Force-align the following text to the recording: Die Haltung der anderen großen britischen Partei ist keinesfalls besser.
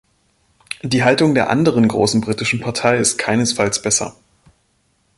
Die 0.81 1.03
Haltung 1.03 1.35
der 1.35 1.51
anderen 1.51 1.87
großen 1.87 2.21
britischen 2.21 2.59
Partei 2.59 2.97
ist 2.97 3.19
keinesfalls 3.19 3.79
besser. 3.83 4.15